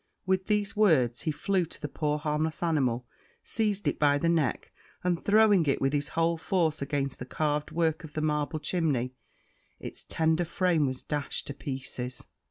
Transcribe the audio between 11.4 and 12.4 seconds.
to pieces.